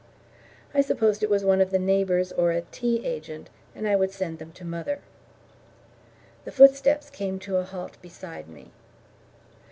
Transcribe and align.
I 0.73 0.81
supposed 0.81 1.21
it 1.21 1.29
was 1.29 1.43
one 1.45 1.61
of 1.61 1.69
the 1.69 1.77
neighbours 1.77 2.31
or 2.31 2.49
a 2.49 2.63
tea 2.71 3.05
agent, 3.05 3.51
and 3.75 3.87
I 3.87 3.95
would 3.95 4.09
send 4.09 4.39
them 4.39 4.51
to 4.53 4.65
mother. 4.65 5.01
The 6.43 6.51
footsteps 6.51 7.09
had 7.11 7.19
come 7.19 7.37
to 7.37 7.57
a 7.57 7.63
halt 7.63 8.01
beside 8.01 8.49
me. 8.49 8.71